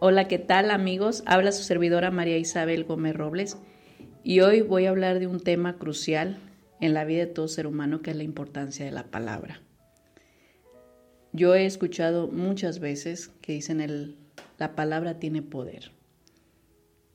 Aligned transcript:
Hola, 0.00 0.28
¿qué 0.28 0.38
tal 0.38 0.70
amigos? 0.70 1.24
Habla 1.26 1.50
su 1.50 1.64
servidora 1.64 2.12
María 2.12 2.38
Isabel 2.38 2.84
Gómez 2.84 3.16
Robles 3.16 3.56
y 4.22 4.38
hoy 4.42 4.60
voy 4.60 4.86
a 4.86 4.90
hablar 4.90 5.18
de 5.18 5.26
un 5.26 5.40
tema 5.40 5.76
crucial 5.76 6.38
en 6.80 6.94
la 6.94 7.04
vida 7.04 7.26
de 7.26 7.32
todo 7.32 7.48
ser 7.48 7.66
humano 7.66 8.00
que 8.00 8.12
es 8.12 8.16
la 8.16 8.22
importancia 8.22 8.84
de 8.84 8.92
la 8.92 9.10
palabra. 9.10 9.60
Yo 11.32 11.56
he 11.56 11.66
escuchado 11.66 12.28
muchas 12.28 12.78
veces 12.78 13.26
que 13.42 13.54
dicen 13.54 13.80
el, 13.80 14.16
la 14.56 14.76
palabra 14.76 15.18
tiene 15.18 15.42
poder 15.42 15.90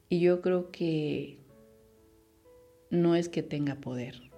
y 0.10 0.20
yo 0.20 0.42
creo 0.42 0.70
que 0.70 1.40
no 2.90 3.16
es 3.16 3.30
que 3.30 3.44
tenga 3.44 3.76
poder. 3.76 4.30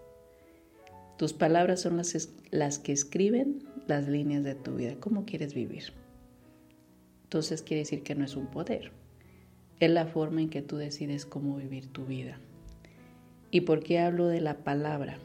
Tus 1.17 1.33
palabras 1.33 1.81
son 1.81 1.97
las, 1.97 2.29
las 2.51 2.77
que 2.77 2.91
escriben 2.91 3.63
las 3.87 4.07
líneas 4.07 4.43
de 4.43 4.53
tu 4.53 4.75
vida, 4.75 4.97
cómo 4.99 5.25
quieres 5.25 5.55
vivir 5.55 6.04
entonces 7.25 7.63
quiere 7.63 7.79
decir 7.79 8.03
que 8.03 8.13
no 8.13 8.23
es 8.23 8.35
un 8.35 8.45
poder. 8.45 8.91
Es 9.79 9.89
la 9.89 10.05
forma 10.05 10.41
en 10.41 10.49
que 10.49 10.61
tú 10.61 10.77
decides 10.77 11.25
cómo 11.25 11.57
vivir 11.57 11.87
tu 11.87 12.05
vida. 12.05 12.37
¿Y 13.49 13.61
por 13.61 13.81
qué 13.81 13.97
hablo 13.97 14.27
de 14.27 14.41
la 14.41 14.59
palabra? 14.59 15.17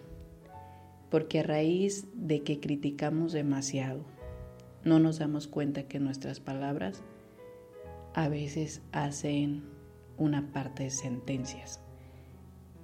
Porque 1.11 1.41
a 1.41 1.43
raíz 1.43 2.06
de 2.15 2.43
que 2.43 2.59
criticamos 2.59 3.33
demasiado, 3.33 4.01
no 4.83 4.98
nos 4.98 5.19
damos 5.19 5.47
cuenta 5.47 5.83
que 5.83 6.01
nuestras 6.01 6.41
palabras 6.41 7.03
a 8.15 8.31
veces 8.31 8.81
hacen 8.93 9.62
una 10.17 10.55
parte 10.55 10.84
de 10.84 10.91
sentencias. 10.91 11.81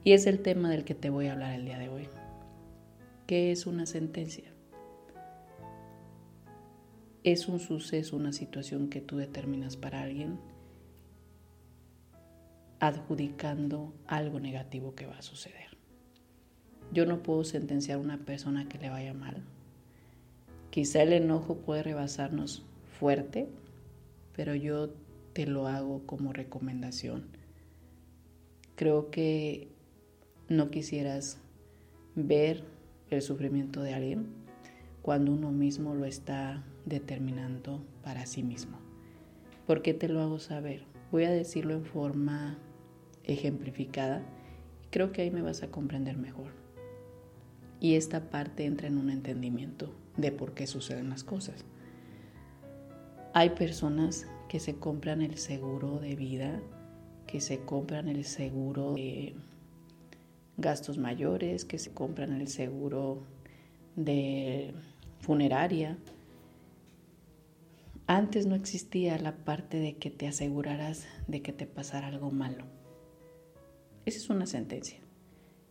Y 0.05 0.13
es 0.13 0.27
el 0.27 0.41
tema 0.41 0.69
del 0.69 0.85
que 0.85 0.95
te 0.95 1.09
voy 1.09 1.29
a 1.29 1.33
hablar 1.33 1.55
el 1.55 1.65
día 1.65 1.79
de 1.79 1.89
hoy. 1.89 2.09
¿Qué 3.27 3.51
es 3.51 3.67
una 3.67 3.87
sentencia? 3.87 4.53
Es 7.27 7.49
un 7.49 7.59
suceso, 7.59 8.15
una 8.15 8.33
situación 8.33 8.89
que 8.89 9.01
tú 9.01 9.17
determinas 9.17 9.77
para 9.77 10.01
alguien, 10.01 10.39
adjudicando 12.79 13.93
algo 14.07 14.39
negativo 14.39 14.95
que 14.95 15.07
va 15.07 15.19
a 15.19 15.23
suceder. 15.23 15.77
Yo 16.93 17.05
no 17.05 17.25
puedo 17.25 17.43
sentenciar 17.43 17.99
a 17.99 18.01
una 18.01 18.19
persona 18.19 18.69
que 18.69 18.79
le 18.79 18.91
vaya 18.91 19.13
mal. 19.13 19.43
Quizá 20.71 21.03
el 21.03 21.13
enojo 21.13 21.57
puede 21.57 21.83
rebasarnos 21.83 22.65
fuerte, 22.97 23.49
pero 24.37 24.55
yo 24.55 24.91
te 25.33 25.47
lo 25.47 25.67
hago 25.67 26.07
como 26.07 26.33
recomendación. 26.33 27.25
Creo 28.77 29.11
que 29.11 29.67
no 30.49 30.71
quisieras 30.71 31.39
ver 32.15 32.63
el 33.11 33.21
sufrimiento 33.21 33.83
de 33.83 33.95
alguien 33.95 34.29
cuando 35.03 35.33
uno 35.33 35.51
mismo 35.51 35.93
lo 35.93 36.05
está 36.05 36.63
determinando 36.87 37.85
para 38.03 38.25
sí 38.25 38.43
mismo. 38.43 38.79
¿Por 39.67 39.83
qué 39.83 39.93
te 39.93 40.09
lo 40.09 40.23
hago 40.23 40.39
saber? 40.39 40.85
Voy 41.13 41.25
a 41.25 41.31
decirlo 41.31 41.75
en 41.75 41.85
forma 41.85 42.57
ejemplificada 43.25 44.23
creo 44.97 45.13
que 45.13 45.21
ahí 45.21 45.31
me 45.31 45.43
vas 45.43 45.63
a 45.63 45.71
comprender 45.71 46.17
mejor. 46.17 46.53
Y 47.81 47.97
esta 47.97 48.31
parte 48.31 48.65
entra 48.65 48.89
en 48.89 48.97
un 48.97 49.11
entendimiento 49.11 49.93
de 50.17 50.33
por 50.33 50.55
qué 50.55 50.67
suceden 50.67 51.11
las 51.11 51.23
cosas. 51.23 51.67
Hay 53.35 53.51
personas 53.51 54.27
que 54.49 54.59
se 54.59 54.77
compran 54.77 55.21
el 55.21 55.37
seguro 55.37 55.99
de 55.99 56.17
vida, 56.17 56.63
que 57.27 57.43
se 57.43 57.61
compran 57.61 58.09
el 58.09 58.25
seguro 58.25 58.95
de 58.95 59.35
gastos 60.57 60.97
mayores, 60.97 61.67
que 61.67 61.79
se 61.79 61.93
compran 61.93 62.33
el 62.33 62.49
seguro 62.49 63.19
de 63.97 64.73
funeraria, 65.21 65.99
antes 68.07 68.47
no 68.47 68.55
existía 68.55 69.19
la 69.19 69.37
parte 69.37 69.79
de 69.79 69.97
que 69.97 70.11
te 70.11 70.29
aseguraras 70.29 71.07
de 71.27 71.43
que 71.43 71.53
te 71.53 71.67
pasara 71.67 72.07
algo 72.07 72.31
malo. 72.31 72.65
Esa 74.05 74.19
es 74.19 74.31
una 74.31 74.47
sentencia. 74.47 75.01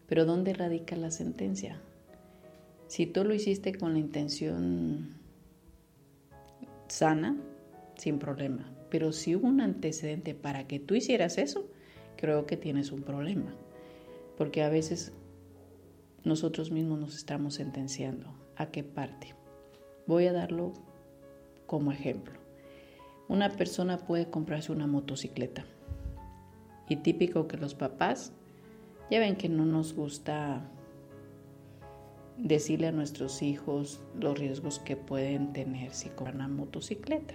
Pero 0.08 0.26
¿dónde 0.26 0.54
radica 0.54 0.96
la 0.96 1.12
sentencia? 1.12 1.82
Si 2.88 3.06
tú 3.06 3.24
lo 3.24 3.34
hiciste 3.34 3.74
con 3.74 3.94
la 3.94 4.00
intención 4.00 5.16
sana, 6.88 7.38
sin 7.98 8.20
problema. 8.20 8.72
Pero 8.90 9.12
si 9.12 9.36
hubo 9.36 9.48
un 9.48 9.62
antecedente 9.62 10.36
para 10.36 10.68
que 10.68 10.80
tú 10.80 10.96
hicieras 10.96 11.38
eso, 11.38 11.70
creo 12.18 12.46
que 12.46 12.58
tienes 12.58 12.92
un 12.92 13.02
problema. 13.02 13.56
Porque 14.38 14.62
a 14.62 14.70
veces 14.70 15.14
nosotros 16.24 16.72
mismos 16.72 17.00
nos 17.00 17.16
estamos 17.16 17.56
sentenciando. 17.56 18.34
¿A 18.58 18.68
qué 18.68 18.84
parte? 18.84 19.36
Voy 20.08 20.28
a 20.28 20.34
darlo 20.34 20.74
como 21.76 21.92
ejemplo. 21.92 22.40
Una 23.28 23.50
persona 23.50 23.98
puede 23.98 24.30
comprarse 24.30 24.72
una 24.72 24.88
motocicleta. 24.88 25.66
Y 26.88 26.96
típico 26.96 27.50
que 27.50 27.58
los 27.58 27.76
papás 27.76 28.32
ya 29.12 29.20
ven 29.20 29.36
que 29.36 29.50
no 29.50 29.66
nos 29.66 29.94
gusta 29.94 30.62
decirle 32.38 32.88
a 32.88 32.92
nuestros 32.94 33.42
hijos 33.42 34.00
los 34.18 34.40
riesgos 34.40 34.80
que 34.80 34.96
pueden 34.96 35.52
tener 35.52 35.92
si 35.92 36.08
compran 36.08 36.38
una 36.38 36.48
motocicleta. 36.48 37.34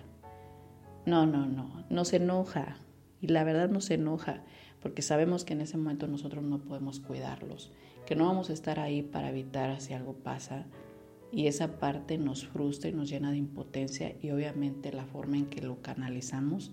No, 1.05 1.27
no, 1.27 1.45
no, 1.45 1.85
no 1.91 2.05
se 2.07 2.17
enoja. 2.17 2.79
Y 3.21 3.27
la 3.27 3.45
verdad 3.45 3.69
no 3.69 3.83
se 3.83 3.93
enoja 3.93 4.43
porque 4.81 5.03
sabemos 5.03 5.45
que 5.45 5.53
en 5.53 5.61
ese 5.61 5.77
momento 5.77 6.07
nosotros 6.07 6.43
no 6.43 6.61
podemos 6.61 6.99
cuidarlos, 6.99 7.71
que 8.07 8.17
no 8.17 8.25
vamos 8.25 8.49
a 8.49 8.55
estar 8.55 8.81
ahí 8.81 9.03
para 9.03 9.29
evitar 9.29 9.79
si 9.83 9.93
algo 9.93 10.15
pasa 10.15 10.65
y 11.33 11.47
esa 11.47 11.79
parte 11.79 12.19
nos 12.19 12.47
frustra 12.47 12.91
y 12.91 12.93
nos 12.93 13.09
llena 13.09 13.31
de 13.31 13.39
impotencia 13.39 14.15
y 14.21 14.31
obviamente 14.31 14.93
la 14.93 15.05
forma 15.05 15.37
en 15.37 15.47
que 15.47 15.63
lo 15.63 15.81
canalizamos 15.83 16.73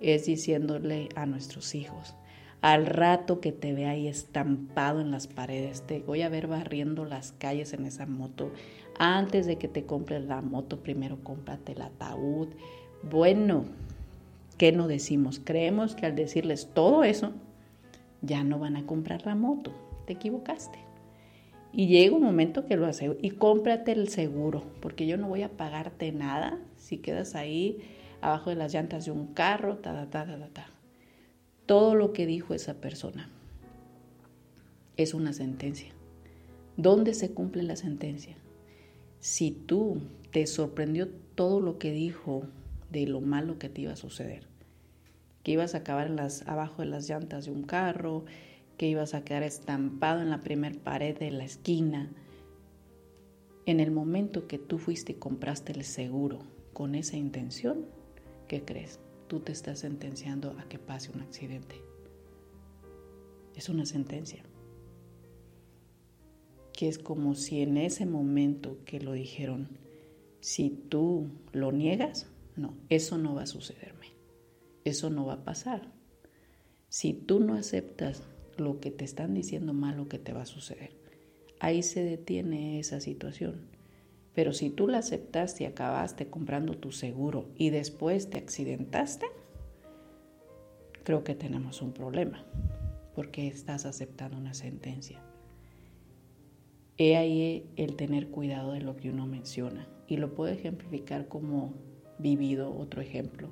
es 0.00 0.26
diciéndole 0.26 1.08
a 1.14 1.26
nuestros 1.26 1.74
hijos, 1.74 2.14
al 2.60 2.86
rato 2.86 3.40
que 3.40 3.52
te 3.52 3.74
ve 3.74 3.86
ahí 3.86 4.08
estampado 4.08 5.00
en 5.00 5.10
las 5.10 5.26
paredes, 5.26 5.82
te 5.82 6.00
voy 6.00 6.22
a 6.22 6.28
ver 6.28 6.46
barriendo 6.46 7.04
las 7.04 7.32
calles 7.32 7.72
en 7.72 7.84
esa 7.84 8.06
moto, 8.06 8.52
antes 8.98 9.46
de 9.46 9.56
que 9.56 9.68
te 9.68 9.84
compres 9.84 10.24
la 10.24 10.40
moto, 10.40 10.80
primero 10.80 11.18
cómprate 11.22 11.72
el 11.72 11.82
ataúd. 11.82 12.48
Bueno, 13.02 13.64
¿qué 14.56 14.72
no 14.72 14.88
decimos? 14.88 15.40
Creemos 15.44 15.94
que 15.94 16.06
al 16.06 16.16
decirles 16.16 16.70
todo 16.72 17.04
eso, 17.04 17.32
ya 18.22 18.44
no 18.44 18.58
van 18.58 18.76
a 18.76 18.86
comprar 18.86 19.26
la 19.26 19.34
moto. 19.34 19.72
Te 20.06 20.14
equivocaste. 20.14 20.83
Y 21.76 21.88
llega 21.88 22.14
un 22.14 22.22
momento 22.22 22.66
que 22.66 22.76
lo 22.76 22.86
hace 22.86 23.16
y 23.20 23.30
cómprate 23.30 23.92
el 23.92 24.08
seguro, 24.08 24.62
porque 24.80 25.06
yo 25.06 25.16
no 25.16 25.28
voy 25.28 25.42
a 25.42 25.48
pagarte 25.48 26.12
nada 26.12 26.58
si 26.76 26.98
quedas 26.98 27.34
ahí 27.34 27.78
abajo 28.20 28.50
de 28.50 28.56
las 28.56 28.72
llantas 28.72 29.04
de 29.04 29.10
un 29.10 29.34
carro, 29.34 29.78
ta, 29.78 29.92
ta, 29.92 30.24
ta, 30.24 30.38
ta, 30.38 30.48
ta. 30.48 30.66
Todo 31.66 31.96
lo 31.96 32.12
que 32.12 32.26
dijo 32.26 32.54
esa 32.54 32.74
persona 32.74 33.28
es 34.96 35.14
una 35.14 35.32
sentencia. 35.32 35.88
¿Dónde 36.76 37.12
se 37.12 37.32
cumple 37.32 37.64
la 37.64 37.74
sentencia? 37.74 38.36
Si 39.18 39.50
tú 39.50 40.00
te 40.30 40.46
sorprendió 40.46 41.08
todo 41.34 41.60
lo 41.60 41.78
que 41.78 41.90
dijo 41.90 42.46
de 42.90 43.06
lo 43.06 43.20
malo 43.20 43.58
que 43.58 43.68
te 43.68 43.80
iba 43.80 43.92
a 43.92 43.96
suceder, 43.96 44.46
que 45.42 45.52
ibas 45.52 45.74
a 45.74 45.78
acabar 45.78 46.06
en 46.06 46.16
las, 46.16 46.46
abajo 46.46 46.82
de 46.82 46.88
las 46.88 47.08
llantas 47.08 47.46
de 47.46 47.50
un 47.50 47.64
carro, 47.64 48.24
que 48.76 48.88
ibas 48.88 49.14
a 49.14 49.24
quedar 49.24 49.42
estampado 49.42 50.20
en 50.20 50.30
la 50.30 50.40
primer 50.40 50.78
pared 50.78 51.16
de 51.18 51.30
la 51.30 51.44
esquina. 51.44 52.10
En 53.66 53.80
el 53.80 53.90
momento 53.90 54.46
que 54.46 54.58
tú 54.58 54.78
fuiste 54.78 55.12
y 55.12 55.16
compraste 55.16 55.72
el 55.72 55.84
seguro 55.84 56.40
con 56.72 56.94
esa 56.94 57.16
intención, 57.16 57.86
¿qué 58.48 58.64
crees? 58.64 59.00
Tú 59.28 59.40
te 59.40 59.52
estás 59.52 59.80
sentenciando 59.80 60.56
a 60.58 60.68
que 60.68 60.78
pase 60.78 61.10
un 61.12 61.20
accidente. 61.20 61.80
Es 63.54 63.68
una 63.68 63.86
sentencia. 63.86 64.42
Que 66.72 66.88
es 66.88 66.98
como 66.98 67.34
si 67.36 67.60
en 67.60 67.76
ese 67.76 68.04
momento 68.04 68.78
que 68.84 69.00
lo 69.00 69.12
dijeron, 69.12 69.78
si 70.40 70.68
tú 70.68 71.28
lo 71.52 71.72
niegas, 71.72 72.26
no, 72.56 72.74
eso 72.88 73.16
no 73.16 73.34
va 73.34 73.42
a 73.42 73.46
sucederme. 73.46 74.08
Eso 74.84 75.08
no 75.08 75.24
va 75.24 75.34
a 75.34 75.44
pasar. 75.44 75.92
Si 76.88 77.14
tú 77.14 77.40
no 77.40 77.54
aceptas 77.54 78.22
lo 78.58 78.80
que 78.80 78.90
te 78.90 79.04
están 79.04 79.34
diciendo 79.34 79.72
malo 79.72 80.08
que 80.08 80.18
te 80.18 80.32
va 80.32 80.42
a 80.42 80.46
suceder. 80.46 80.92
Ahí 81.60 81.82
se 81.82 82.04
detiene 82.04 82.78
esa 82.78 83.00
situación. 83.00 83.66
Pero 84.34 84.52
si 84.52 84.70
tú 84.70 84.88
la 84.88 84.98
aceptaste 84.98 85.64
y 85.64 85.66
acabaste 85.66 86.26
comprando 86.26 86.76
tu 86.76 86.90
seguro 86.90 87.46
y 87.56 87.70
después 87.70 88.28
te 88.30 88.38
accidentaste, 88.38 89.26
creo 91.04 91.22
que 91.22 91.34
tenemos 91.34 91.82
un 91.82 91.92
problema, 91.92 92.44
porque 93.14 93.46
estás 93.46 93.86
aceptando 93.86 94.36
una 94.36 94.54
sentencia. 94.54 95.22
He 96.96 97.16
ahí 97.16 97.68
el 97.76 97.96
tener 97.96 98.28
cuidado 98.28 98.72
de 98.72 98.80
lo 98.80 98.96
que 98.96 99.10
uno 99.10 99.26
menciona 99.26 99.86
y 100.06 100.16
lo 100.16 100.34
puedo 100.34 100.52
ejemplificar 100.52 101.28
como 101.28 101.74
vivido 102.18 102.76
otro 102.76 103.00
ejemplo. 103.02 103.50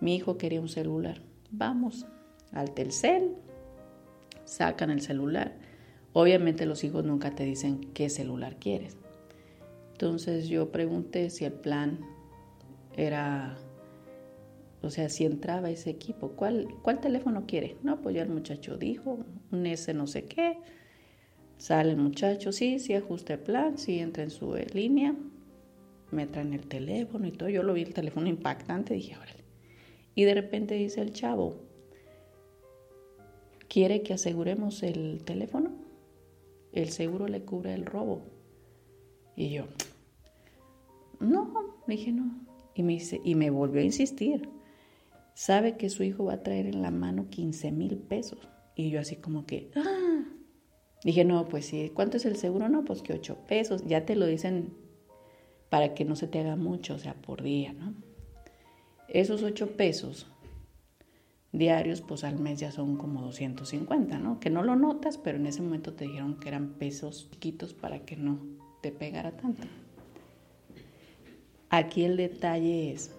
Mi 0.00 0.16
hijo 0.16 0.36
quería 0.36 0.60
un 0.60 0.68
celular. 0.68 1.22
Vamos 1.50 2.06
al 2.50 2.72
Telcel, 2.72 3.36
sacan 4.52 4.90
el 4.90 5.00
celular. 5.00 5.52
Obviamente 6.12 6.66
los 6.66 6.84
hijos 6.84 7.04
nunca 7.04 7.34
te 7.34 7.44
dicen 7.44 7.80
qué 7.94 8.08
celular 8.10 8.56
quieres. 8.56 8.96
Entonces 9.92 10.48
yo 10.48 10.70
pregunté 10.70 11.30
si 11.30 11.44
el 11.44 11.52
plan 11.52 12.00
era 12.96 13.56
o 14.82 14.90
sea, 14.90 15.08
si 15.08 15.24
entraba 15.24 15.70
ese 15.70 15.90
equipo, 15.90 16.32
¿cuál, 16.32 16.66
¿cuál 16.82 17.00
teléfono 17.00 17.44
quiere? 17.46 17.76
No, 17.84 18.02
pues 18.02 18.16
ya 18.16 18.22
el 18.22 18.30
muchacho 18.30 18.76
dijo, 18.76 19.24
un 19.52 19.66
S 19.66 19.94
no 19.94 20.08
sé 20.08 20.24
qué. 20.24 20.58
Sale 21.56 21.92
el 21.92 21.98
muchacho, 21.98 22.50
sí, 22.50 22.80
sí 22.80 22.92
ajusta 22.94 23.34
el 23.34 23.38
plan, 23.38 23.78
sí 23.78 24.00
entra 24.00 24.24
en 24.24 24.30
su 24.30 24.56
línea, 24.74 25.14
me 26.10 26.26
traen 26.26 26.52
el 26.52 26.66
teléfono 26.66 27.28
y 27.28 27.30
todo. 27.30 27.48
Yo 27.48 27.62
lo 27.62 27.74
vi 27.74 27.82
el 27.82 27.94
teléfono 27.94 28.26
impactante, 28.26 28.94
dije, 28.94 29.16
órale. 29.16 29.44
Y 30.16 30.24
de 30.24 30.34
repente 30.34 30.74
dice 30.74 31.00
el 31.00 31.12
chavo, 31.12 31.62
¿quiere 33.72 34.02
que 34.02 34.12
aseguremos 34.12 34.82
el 34.82 35.24
teléfono? 35.24 35.70
El 36.72 36.90
seguro 36.90 37.26
le 37.26 37.42
cubre 37.42 37.72
el 37.72 37.86
robo. 37.86 38.22
Y 39.34 39.48
yo, 39.48 39.64
no, 41.20 41.78
dije 41.86 42.12
no. 42.12 42.38
Y 42.74 42.82
me, 42.82 42.92
dice, 42.92 43.18
y 43.24 43.34
me 43.34 43.48
volvió 43.48 43.80
a 43.80 43.84
insistir 43.84 44.46
sabe 45.32 45.78
que 45.78 45.88
su 45.88 46.02
hijo 46.02 46.24
va 46.24 46.34
a 46.34 46.42
traer 46.42 46.66
en 46.66 46.82
la 46.82 46.90
mano 46.90 47.30
15 47.30 47.72
mil 47.72 47.96
pesos. 47.96 48.46
Y 48.74 48.90
yo 48.90 49.00
así 49.00 49.16
como 49.16 49.46
que, 49.46 49.70
¡ah! 49.74 50.24
Dije, 51.02 51.24
no, 51.24 51.48
pues 51.48 51.64
sí, 51.64 51.90
¿cuánto 51.94 52.18
es 52.18 52.26
el 52.26 52.36
seguro? 52.36 52.68
No, 52.68 52.84
pues 52.84 53.00
que 53.00 53.14
8 53.14 53.38
pesos. 53.48 53.84
Ya 53.86 54.04
te 54.04 54.16
lo 54.16 54.26
dicen 54.26 54.74
para 55.70 55.94
que 55.94 56.04
no 56.04 56.14
se 56.14 56.28
te 56.28 56.40
haga 56.40 56.56
mucho, 56.56 56.94
o 56.94 56.98
sea, 56.98 57.14
por 57.14 57.42
día, 57.42 57.72
¿no? 57.72 57.94
Esos 59.08 59.42
8 59.42 59.78
pesos 59.78 60.30
diarios, 61.52 62.00
pues 62.00 62.24
al 62.24 62.38
mes 62.38 62.58
ya 62.58 62.72
son 62.72 62.96
como 62.96 63.22
250, 63.22 64.18
¿no? 64.18 64.40
Que 64.40 64.50
no 64.50 64.62
lo 64.62 64.74
notas, 64.74 65.18
pero 65.18 65.38
en 65.38 65.46
ese 65.46 65.62
momento 65.62 65.92
te 65.92 66.06
dijeron 66.06 66.40
que 66.40 66.48
eran 66.48 66.70
pesos 66.70 67.28
chiquitos 67.30 67.74
para 67.74 68.00
que 68.00 68.16
no 68.16 68.38
te 68.80 68.90
pegara 68.90 69.32
tanto. 69.32 69.62
Aquí 71.68 72.04
el 72.04 72.16
detalle 72.16 72.92
es, 72.92 73.10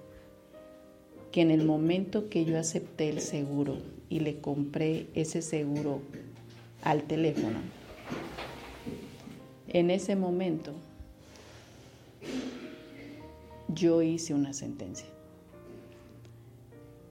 que 1.32 1.42
en 1.42 1.50
el 1.50 1.66
momento 1.66 2.30
que 2.30 2.46
yo 2.46 2.60
acepté 2.60 3.10
el 3.10 3.20
seguro 3.20 3.80
y 4.08 4.20
le 4.20 4.40
compré 4.40 5.08
ese 5.16 5.42
seguro 5.42 6.00
al 6.84 7.04
teléfono, 7.04 7.58
en 9.68 9.90
ese 9.90 10.16
momento 10.16 10.74
yo 13.68 14.04
hice 14.04 14.36
una 14.36 14.54
sentencia. 14.54 15.08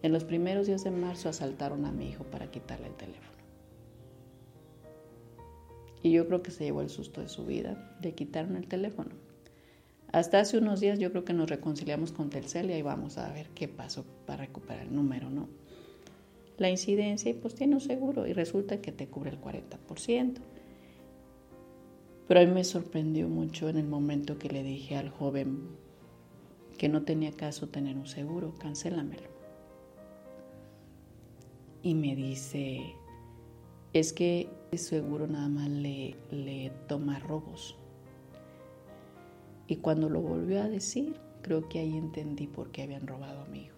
En 0.03 0.13
los 0.13 0.25
primeros 0.25 0.67
días 0.67 0.83
de 0.83 0.91
marzo 0.91 1.29
asaltaron 1.29 1.85
a 1.85 1.93
mi 1.93 2.09
hijo 2.09 2.25
para 2.25 2.51
quitarle 2.51 2.89
el 2.89 2.95
teléfono. 2.95 3.31
Y 6.03 6.11
yo 6.11 6.27
creo 6.27 6.43
que 6.43 6.51
se 6.51 6.65
llevó 6.65 6.81
el 6.81 6.91
susto 6.91 7.21
de 7.21 7.29
su 7.29 7.47
vida, 7.47 7.97
le 8.03 8.13
quitaron 8.13 8.57
el 8.57 8.67
teléfono. 8.67 9.11
Hasta 10.11 10.41
hace 10.41 10.59
unos 10.59 10.81
días 10.81 10.99
yo 10.99 11.11
creo 11.11 11.25
que 11.25 11.33
nos 11.33 11.49
reconciliamos 11.49 12.11
con 12.11 12.31
Telcel 12.31 12.71
y 12.71 12.75
ahí 12.75 12.83
vamos 12.83 13.17
a 13.17 13.33
ver 13.33 13.49
qué 13.55 13.69
pasó 13.69 14.05
para 14.27 14.45
recuperar 14.45 14.87
el 14.87 14.95
número, 14.95 15.31
¿no? 15.31 15.49
La 16.59 16.69
incidencia 16.69 17.31
y 17.31 17.35
pues 17.35 17.55
tiene 17.55 17.75
un 17.75 17.81
seguro 17.81 18.27
y 18.27 18.33
resulta 18.33 18.81
que 18.83 18.93
te 18.93 19.07
cubre 19.07 19.31
el 19.31 19.41
40%. 19.41 20.35
Pero 22.29 22.41
a 22.41 22.45
mí 22.45 22.51
me 22.53 22.65
sorprendió 22.65 23.29
mucho 23.29 23.69
en 23.69 23.79
el 23.79 23.87
momento 23.87 24.39
que 24.39 24.49
le 24.49 24.63
dije 24.63 24.97
al 24.97 25.11
joven 25.11 25.69
que 26.77 26.89
no 26.89 27.03
tenía 27.03 27.33
caso 27.33 27.69
tener 27.69 27.97
un 27.97 28.07
seguro, 28.07 28.55
cancélamelo. 28.59 29.32
Y 31.83 31.95
me 31.95 32.15
dice, 32.15 32.95
es 33.93 34.13
que 34.13 34.49
seguro 34.73 35.27
nada 35.27 35.49
más 35.49 35.69
le, 35.69 36.17
le 36.31 36.71
toma 36.89 37.19
robos. 37.19 37.77
Y 39.67 39.77
cuando 39.77 40.09
lo 40.09 40.21
volvió 40.21 40.63
a 40.63 40.69
decir, 40.69 41.17
creo 41.43 41.69
que 41.69 41.81
ahí 41.81 41.97
entendí 41.97 42.47
por 42.47 42.71
qué 42.71 42.83
habían 42.83 43.07
robado 43.07 43.43
a 43.43 43.47
mi 43.47 43.65
hijo. 43.65 43.77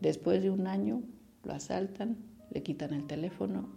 Después 0.00 0.42
de 0.42 0.50
un 0.50 0.66
año 0.66 1.02
lo 1.42 1.52
asaltan, 1.52 2.16
le 2.50 2.62
quitan 2.62 2.94
el 2.94 3.06
teléfono, 3.06 3.68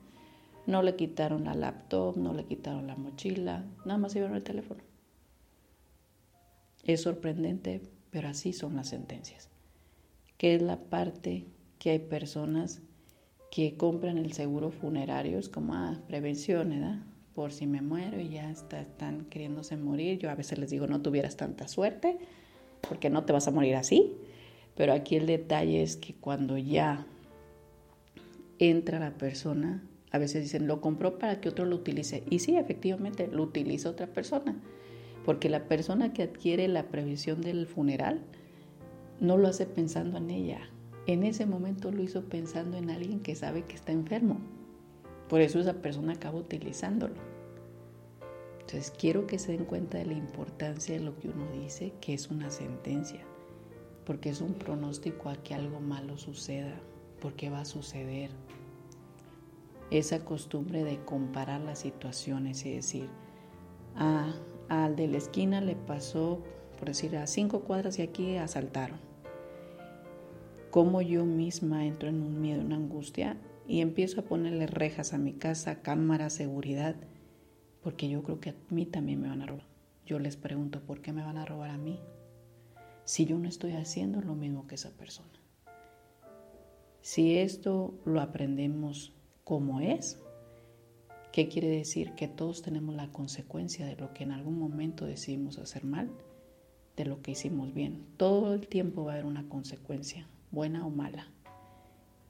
no 0.68 0.84
le 0.84 0.96
quitaron 0.96 1.46
la 1.46 1.56
laptop, 1.56 2.18
no 2.18 2.34
le 2.34 2.46
quitaron 2.46 2.88
la 2.88 2.96
mochila, 2.96 3.66
nada 3.86 3.98
más 3.98 4.14
llevaron 4.14 4.38
el 4.38 4.44
teléfono. 4.44 4.82
Es 6.84 7.02
sorprendente, 7.02 7.82
pero 8.12 8.30
así 8.30 8.54
son 8.54 8.76
las 8.76 8.90
sentencias. 8.90 9.50
Que 10.38 10.56
es 10.56 10.62
la 10.62 10.78
parte 10.78 11.46
que 11.80 11.90
hay 11.90 12.00
personas 12.00 12.82
que 13.52 13.76
compran 13.78 14.20
el 14.20 14.34
seguro 14.34 14.70
funerario, 14.70 15.40
es 15.40 15.50
como 15.50 15.74
ah, 15.74 16.00
prevención, 16.08 16.70
¿verdad? 16.70 17.00
por 17.40 17.54
si 17.54 17.68
me 17.68 17.82
muero 17.82 18.20
y 18.20 18.28
ya 18.28 18.52
están 18.52 19.24
queriéndose 19.30 19.78
morir. 19.78 20.20
Yo 20.20 20.30
a 20.30 20.36
veces 20.36 20.60
les 20.60 20.70
digo, 20.72 20.88
no 20.88 21.02
tuvieras 21.02 21.38
tanta 21.38 21.70
suerte, 21.70 22.18
porque 22.82 23.10
no 23.10 23.24
te 23.24 23.32
vas 23.32 23.48
a 23.48 23.52
morir 23.52 23.78
así. 23.78 24.14
Pero 24.76 24.92
aquí 24.92 25.16
el 25.16 25.26
detalle 25.26 25.82
es 25.82 25.96
que 25.96 26.14
cuando 26.14 26.58
ya 26.58 27.08
entra 28.58 29.00
la 29.00 29.18
persona, 29.18 29.82
a 30.12 30.18
veces 30.18 30.44
dicen, 30.44 30.68
lo 30.68 30.82
compró 30.82 31.18
para 31.18 31.40
que 31.40 31.48
otro 31.48 31.64
lo 31.64 31.78
utilice. 31.78 32.24
Y 32.30 32.40
sí, 32.40 32.58
efectivamente, 32.58 33.28
lo 33.28 33.44
utiliza 33.44 33.90
otra 33.90 34.08
persona. 34.08 34.60
Porque 35.24 35.48
la 35.48 35.64
persona 35.64 36.12
que 36.12 36.24
adquiere 36.24 36.68
la 36.68 36.90
previsión 36.90 37.40
del 37.40 37.68
funeral 37.68 38.20
no 39.22 39.38
lo 39.38 39.48
hace 39.48 39.66
pensando 39.66 40.18
en 40.18 40.30
ella. 40.30 40.70
En 41.10 41.24
ese 41.24 41.48
momento 41.48 41.92
lo 41.92 42.04
hizo 42.04 42.26
pensando 42.26 42.78
en 42.78 42.92
alguien 42.92 43.22
que 43.22 43.34
sabe 43.34 43.64
que 43.64 43.74
está 43.74 43.92
enfermo. 43.92 44.38
Por 45.28 45.42
eso 45.42 45.60
esa 45.60 45.74
persona 45.74 46.14
acaba 46.14 46.38
utilizándolo. 46.38 47.16
Entonces 48.60 48.94
quiero 48.96 49.26
que 49.26 49.40
se 49.40 49.54
den 49.54 49.66
cuenta 49.66 49.98
de 49.98 50.06
la 50.06 50.14
importancia 50.14 50.94
de 50.94 51.04
lo 51.04 51.18
que 51.18 51.30
uno 51.30 51.52
dice, 51.52 51.94
que 52.00 52.14
es 52.14 52.30
una 52.30 52.52
sentencia, 52.52 53.22
porque 54.06 54.30
es 54.30 54.40
un 54.40 54.54
pronóstico 54.54 55.30
a 55.30 55.38
que 55.38 55.56
algo 55.56 55.80
malo 55.80 56.16
suceda, 56.20 56.80
porque 57.20 57.50
va 57.50 57.62
a 57.62 57.66
suceder. 57.66 58.30
Esa 59.90 60.24
costumbre 60.24 60.84
de 60.84 61.04
comparar 61.06 61.62
las 61.62 61.80
situaciones 61.80 62.64
y 62.68 62.76
decir, 62.76 63.10
ah, 63.96 64.32
al 64.68 64.96
de 64.96 65.08
la 65.08 65.18
esquina 65.18 65.60
le 65.60 65.76
pasó, 65.76 66.44
por 66.78 66.90
decir, 66.90 67.18
a 67.18 67.26
cinco 67.26 67.62
cuadras 67.62 67.98
y 67.98 68.04
aquí 68.04 68.38
asaltaron. 68.38 69.09
Cómo 70.72 71.02
yo 71.02 71.26
misma 71.26 71.86
entro 71.86 72.10
en 72.10 72.22
un 72.22 72.42
miedo, 72.42 72.62
una 72.62 72.76
angustia 72.76 73.38
y 73.68 73.82
empiezo 73.82 74.22
a 74.22 74.26
ponerle 74.26 74.68
rejas 74.68 75.14
a 75.14 75.18
mi 75.18 75.34
casa, 75.34 75.82
cámara, 75.82 76.30
seguridad, 76.30 76.96
porque 77.82 78.08
yo 78.08 78.22
creo 78.24 78.40
que 78.40 78.52
a 78.52 78.56
mí 78.70 78.86
también 78.86 79.22
me 79.22 79.30
van 79.30 79.42
a 79.42 79.48
robar. 79.48 79.66
Yo 80.06 80.20
les 80.20 80.38
pregunto, 80.38 80.82
¿por 80.82 81.02
qué 81.02 81.14
me 81.14 81.24
van 81.24 81.38
a 81.38 81.46
robar 81.46 81.70
a 81.70 81.78
mí? 81.78 82.00
Si 83.04 83.26
yo 83.26 83.40
no 83.40 83.48
estoy 83.48 83.74
haciendo 83.74 84.22
lo 84.22 84.36
mismo 84.36 84.68
que 84.68 84.76
esa 84.76 84.92
persona. 84.92 85.30
Si 87.02 87.38
esto 87.38 87.94
lo 88.06 88.22
aprendemos 88.22 89.14
como 89.44 89.80
es, 89.80 90.20
¿qué 91.32 91.48
quiere 91.48 91.70
decir? 91.70 92.14
Que 92.14 92.28
todos 92.28 92.62
tenemos 92.62 92.94
la 92.96 93.12
consecuencia 93.12 93.86
de 93.86 93.96
lo 93.96 94.14
que 94.14 94.24
en 94.24 94.32
algún 94.32 94.60
momento 94.60 95.06
decidimos 95.06 95.58
hacer 95.58 95.86
mal, 95.86 96.12
de 96.96 97.06
lo 97.06 97.22
que 97.22 97.32
hicimos 97.32 97.74
bien. 97.74 98.06
Todo 98.18 98.54
el 98.54 98.68
tiempo 98.68 99.06
va 99.06 99.12
a 99.12 99.14
haber 99.16 99.26
una 99.26 99.48
consecuencia, 99.48 100.28
buena 100.52 100.86
o 100.86 100.90
mala. 100.90 101.28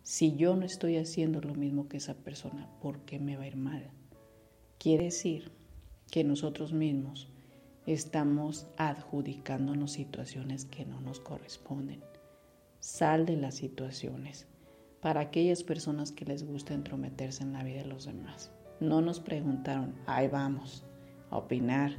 Si 0.03 0.35
yo 0.35 0.55
no 0.55 0.65
estoy 0.65 0.97
haciendo 0.97 1.41
lo 1.41 1.53
mismo 1.53 1.87
que 1.87 1.97
esa 1.97 2.15
persona, 2.15 2.67
¿por 2.81 2.99
qué 3.01 3.19
me 3.19 3.37
va 3.37 3.43
a 3.43 3.47
ir 3.47 3.55
mal? 3.55 3.91
Quiere 4.77 5.05
decir 5.05 5.51
que 6.09 6.23
nosotros 6.23 6.73
mismos 6.73 7.29
estamos 7.85 8.67
adjudicándonos 8.77 9.91
situaciones 9.91 10.65
que 10.65 10.85
no 10.85 11.01
nos 11.01 11.19
corresponden. 11.19 12.01
Sal 12.79 13.25
de 13.25 13.35
las 13.35 13.55
situaciones 13.55 14.47
para 15.01 15.21
aquellas 15.21 15.63
personas 15.63 16.11
que 16.11 16.25
les 16.25 16.45
gusta 16.45 16.73
entrometerse 16.73 17.43
en 17.43 17.53
la 17.53 17.63
vida 17.63 17.83
de 17.83 17.89
los 17.89 18.05
demás. 18.05 18.51
No 18.79 19.01
nos 19.01 19.19
preguntaron, 19.19 19.95
ahí 20.05 20.27
vamos, 20.27 20.85
a 21.29 21.37
opinar, 21.37 21.97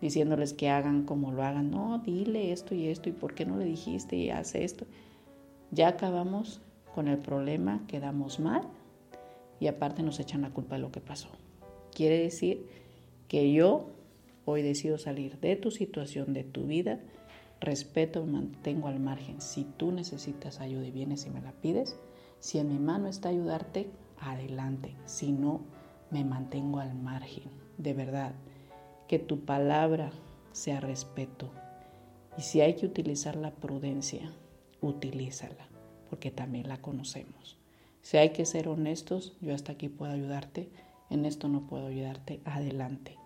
diciéndoles 0.00 0.52
que 0.52 0.68
hagan 0.70 1.04
como 1.04 1.32
lo 1.32 1.42
hagan. 1.42 1.70
No, 1.70 1.98
dile 1.98 2.52
esto 2.52 2.74
y 2.74 2.88
esto 2.88 3.08
y 3.08 3.12
por 3.12 3.34
qué 3.34 3.46
no 3.46 3.56
le 3.56 3.64
dijiste 3.64 4.16
y 4.16 4.30
hace 4.30 4.64
esto. 4.64 4.86
Ya 5.76 5.88
acabamos 5.88 6.62
con 6.94 7.06
el 7.06 7.18
problema, 7.18 7.82
quedamos 7.86 8.40
mal 8.40 8.62
y 9.60 9.66
aparte 9.66 10.02
nos 10.02 10.18
echan 10.18 10.40
la 10.40 10.50
culpa 10.50 10.76
de 10.76 10.80
lo 10.80 10.90
que 10.90 11.02
pasó. 11.02 11.28
Quiere 11.92 12.18
decir 12.18 12.66
que 13.28 13.52
yo 13.52 13.90
Hoy 14.48 14.62
decido 14.62 14.96
salir 14.96 15.40
de 15.40 15.56
tu 15.56 15.72
situación, 15.72 16.32
de 16.32 16.44
tu 16.44 16.66
vida. 16.66 17.00
Respeto, 17.60 18.24
me 18.24 18.34
mantengo 18.34 18.86
al 18.86 19.00
margen. 19.00 19.40
Si 19.40 19.64
tú 19.64 19.90
necesitas 19.90 20.60
ayuda 20.60 20.86
y 20.86 20.92
vienes 20.92 21.26
y 21.26 21.30
me 21.30 21.40
la 21.40 21.50
pides, 21.50 21.98
si 22.38 22.58
en 22.60 22.68
mi 22.68 22.78
mano 22.78 23.08
está 23.08 23.28
ayudarte, 23.28 23.90
adelante. 24.20 24.94
Si 25.04 25.32
no, 25.32 25.62
me 26.12 26.24
mantengo 26.24 26.78
al 26.78 26.94
margen. 26.94 27.50
De 27.76 27.92
verdad, 27.92 28.36
que 29.08 29.18
tu 29.18 29.40
palabra 29.40 30.12
sea 30.52 30.78
respeto. 30.78 31.50
Y 32.38 32.42
si 32.42 32.60
hay 32.60 32.74
que 32.76 32.86
utilizar 32.86 33.34
la 33.34 33.50
prudencia, 33.50 34.30
utilízala, 34.80 35.68
porque 36.08 36.30
también 36.30 36.68
la 36.68 36.80
conocemos. 36.80 37.56
Si 38.02 38.16
hay 38.16 38.30
que 38.30 38.46
ser 38.46 38.68
honestos, 38.68 39.36
yo 39.40 39.54
hasta 39.54 39.72
aquí 39.72 39.88
puedo 39.88 40.12
ayudarte, 40.12 40.70
en 41.10 41.24
esto 41.24 41.48
no 41.48 41.66
puedo 41.66 41.86
ayudarte, 41.88 42.40
adelante. 42.44 43.16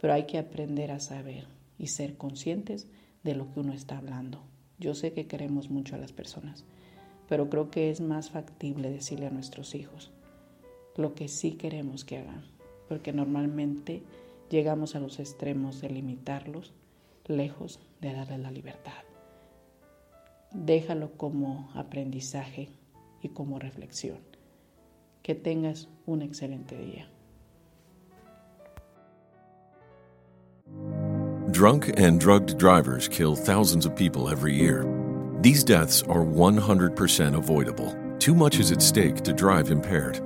Pero 0.00 0.12
hay 0.14 0.24
que 0.24 0.38
aprender 0.38 0.90
a 0.90 1.00
saber 1.00 1.46
y 1.78 1.88
ser 1.88 2.16
conscientes 2.16 2.86
de 3.22 3.34
lo 3.34 3.52
que 3.52 3.60
uno 3.60 3.72
está 3.72 3.98
hablando. 3.98 4.42
Yo 4.78 4.94
sé 4.94 5.12
que 5.12 5.26
queremos 5.26 5.70
mucho 5.70 5.94
a 5.94 5.98
las 5.98 6.12
personas, 6.12 6.64
pero 7.28 7.48
creo 7.48 7.70
que 7.70 7.90
es 7.90 8.00
más 8.00 8.30
factible 8.30 8.90
decirle 8.90 9.26
a 9.26 9.30
nuestros 9.30 9.74
hijos 9.74 10.10
lo 10.96 11.14
que 11.14 11.28
sí 11.28 11.52
queremos 11.52 12.04
que 12.04 12.18
hagan, 12.18 12.44
porque 12.88 13.12
normalmente 13.12 14.02
llegamos 14.50 14.94
a 14.94 15.00
los 15.00 15.18
extremos 15.18 15.80
de 15.80 15.90
limitarlos, 15.90 16.72
lejos 17.26 17.80
de 18.00 18.12
darles 18.12 18.40
la 18.40 18.50
libertad. 18.50 19.13
Déjalo 20.54 21.16
como 21.16 21.68
aprendizaje 21.74 22.68
y 23.22 23.28
como 23.30 23.58
reflexión. 23.58 24.18
Que 25.22 25.34
tengas 25.34 25.88
un 26.06 26.22
excelente 26.22 26.76
día. 26.76 27.06
Drunk 31.50 31.92
and 31.96 32.20
drugged 32.20 32.58
drivers 32.58 33.08
kill 33.08 33.36
thousands 33.36 33.86
of 33.86 33.94
people 33.94 34.28
every 34.28 34.54
year. 34.54 34.86
These 35.40 35.62
deaths 35.62 36.02
are 36.04 36.24
100% 36.24 37.36
avoidable. 37.36 37.94
Too 38.18 38.34
much 38.34 38.58
is 38.58 38.72
at 38.72 38.82
stake 38.82 39.22
to 39.22 39.32
drive 39.32 39.70
impaired. 39.70 40.20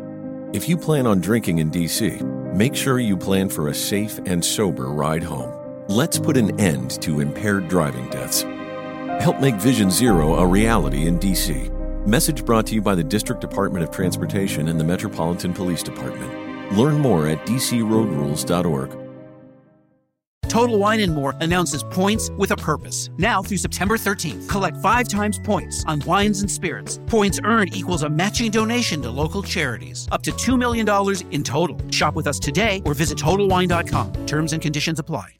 If 0.52 0.68
you 0.68 0.76
plan 0.76 1.06
on 1.06 1.20
drinking 1.20 1.58
in 1.58 1.70
DC, 1.70 2.54
make 2.54 2.74
sure 2.74 2.98
you 2.98 3.16
plan 3.16 3.48
for 3.48 3.68
a 3.68 3.74
safe 3.74 4.18
and 4.26 4.42
sober 4.44 4.86
ride 4.86 5.22
home. 5.22 5.52
Let's 5.88 6.18
put 6.18 6.36
an 6.36 6.58
end 6.60 7.02
to 7.02 7.20
impaired 7.20 7.68
driving 7.68 8.08
deaths. 8.10 8.44
Help 9.20 9.40
make 9.40 9.56
Vision 9.56 9.90
Zero 9.90 10.36
a 10.36 10.46
reality 10.46 11.06
in 11.06 11.18
DC. 11.18 12.06
Message 12.06 12.44
brought 12.44 12.66
to 12.66 12.74
you 12.74 12.80
by 12.80 12.94
the 12.94 13.02
District 13.02 13.40
Department 13.40 13.82
of 13.82 13.90
Transportation 13.90 14.68
and 14.68 14.78
the 14.78 14.84
Metropolitan 14.84 15.52
Police 15.52 15.82
Department. 15.82 16.72
Learn 16.72 16.98
more 16.98 17.26
at 17.26 17.44
dcroadrules.org. 17.44 18.96
Total 20.48 20.78
Wine 20.78 21.00
and 21.00 21.12
More 21.12 21.34
announces 21.40 21.82
points 21.82 22.30
with 22.30 22.52
a 22.52 22.56
purpose. 22.56 23.10
Now 23.18 23.42
through 23.42 23.58
September 23.58 23.96
13th, 23.96 24.48
collect 24.48 24.76
five 24.78 25.08
times 25.08 25.38
points 25.40 25.84
on 25.86 26.00
wines 26.06 26.40
and 26.40 26.50
spirits. 26.50 27.00
Points 27.06 27.40
earned 27.44 27.74
equals 27.76 28.04
a 28.04 28.08
matching 28.08 28.50
donation 28.50 29.02
to 29.02 29.10
local 29.10 29.42
charities. 29.42 30.08
Up 30.12 30.22
to 30.22 30.30
$2 30.30 30.56
million 30.56 30.88
in 31.32 31.42
total. 31.42 31.76
Shop 31.90 32.14
with 32.14 32.26
us 32.28 32.38
today 32.38 32.82
or 32.86 32.94
visit 32.94 33.18
TotalWine.com. 33.18 34.26
Terms 34.26 34.52
and 34.52 34.62
conditions 34.62 34.98
apply. 35.00 35.34